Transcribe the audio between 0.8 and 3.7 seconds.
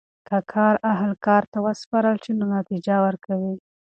اهل کار ته وسپارل سي نو نتیجه ورکوي.